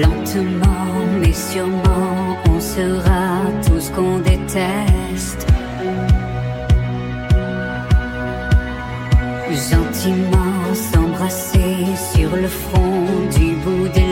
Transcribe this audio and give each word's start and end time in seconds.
Lentement, 0.00 1.06
mais 1.20 1.32
sûrement, 1.32 2.36
on 2.50 2.60
sera 2.60 3.42
tout 3.66 3.80
ce 3.80 3.90
qu'on 3.92 4.18
déteste. 4.18 5.46
Gentiment 9.70 10.74
s'embrasser 10.74 11.76
sur 12.14 12.30
le 12.36 12.48
front 12.48 13.06
du 13.36 13.54
bout 13.62 13.88
des 13.88 14.05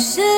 Je 0.00 0.29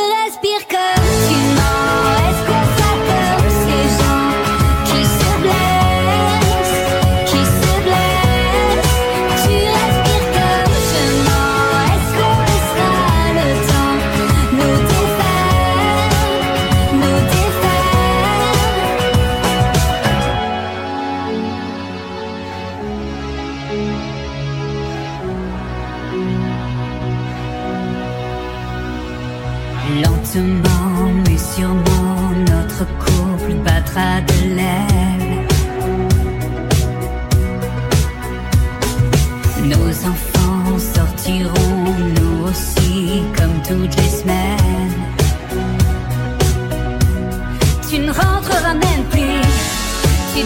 Lentement 30.34 31.12
mais 31.26 31.36
sûrement 31.36 32.30
notre 32.48 32.86
couple 32.98 33.54
battra 33.64 34.20
de 34.22 34.54
l'aile. 34.56 35.46
Nos 39.64 40.08
enfants 40.08 40.78
sortiront 40.78 41.96
nous 42.16 42.48
aussi 42.48 43.22
comme 43.36 43.60
toutes 43.66 43.96
les 43.96 44.08
semaines. 44.08 45.02
Tu 47.90 47.98
ne 47.98 48.10
rentreras 48.10 48.74
même 48.74 49.04
plus, 49.10 49.42
tu 50.34 50.44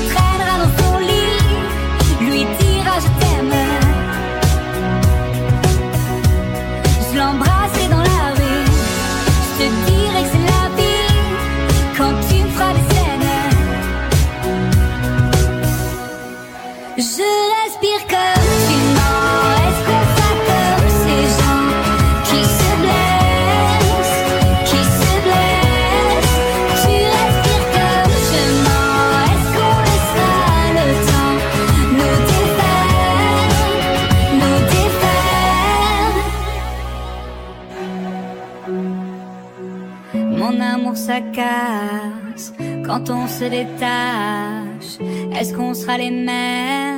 ça 41.07 41.21
casse 41.21 42.53
quand 42.85 43.11
on 43.11 43.27
se 43.29 43.45
détache. 43.45 44.99
Est-ce 45.39 45.55
qu'on 45.55 45.75
sera 45.75 45.99
les 45.99 46.11
mêmes 46.11 46.96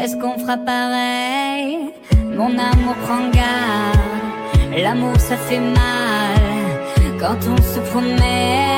est-ce 0.00 0.16
qu'on 0.16 0.38
fera 0.38 0.56
pareil? 0.56 1.78
Mon 2.36 2.50
amour 2.58 2.94
prend 3.04 3.28
garde. 3.30 4.76
L'amour 4.76 5.16
ça 5.18 5.36
fait 5.36 5.60
mal 5.60 6.40
quand 7.20 7.38
on 7.48 7.56
se 7.56 7.80
promet. 7.90 8.72